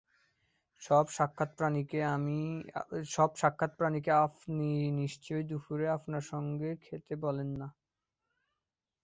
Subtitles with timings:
[0.81, 4.69] সব সাক্ষাৎপ্রাথীকে আপনি
[4.99, 7.67] নিশ্চয়ই দুপুরে আপনার সঙ্গে খেতে বলেন না?